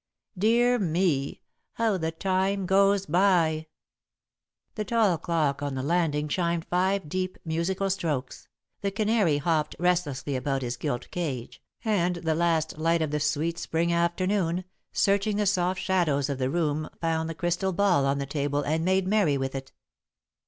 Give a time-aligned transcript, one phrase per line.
[0.35, 1.43] Dear me,
[1.73, 6.65] how the time goes by!" [Sidenote: In Trouble] The tall clock on the landing chimed
[6.65, 8.47] five deep musical strokes,
[8.81, 13.59] the canary hopped restlessly about his gilt cage, and the last light of the sweet
[13.59, 18.25] Spring afternoon, searching the soft shadows of the room, found the crystal ball on the
[18.25, 19.71] table and made merry with it.